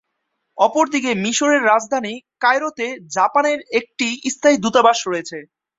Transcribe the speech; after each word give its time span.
অপরদিকে 0.57 1.11
মিশরের 1.23 1.61
রাজধানী 1.63 2.13
কায়রোতে 2.41 2.87
জাপানের 3.15 3.59
একটি 3.79 4.07
স্থায়ী 4.33 4.57
দূতাবাস 4.57 4.99
রয়েছে। 5.05 5.37